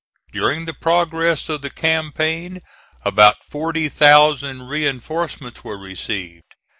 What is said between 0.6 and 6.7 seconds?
the progress of the campaign about 40,000 reinforcements were received.